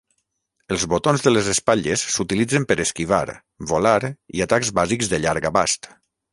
[0.75, 3.21] Els botons de les espatlles s'utilitzen per esquivar,
[3.75, 5.91] volar i atacs bàsics de llarg abast.